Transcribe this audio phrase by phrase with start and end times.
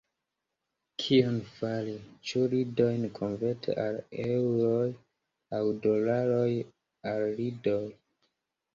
[1.03, 1.93] Kion fari:
[2.31, 4.83] ĉu lidojn konverti al eŭroj,
[5.61, 6.77] aŭ dolarojn
[7.15, 7.83] al lidoj?